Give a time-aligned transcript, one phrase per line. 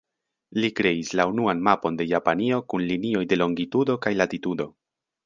[0.61, 4.67] Li kreis la unuan mapon de Japanio kun linioj de longitudo kaj latitudo.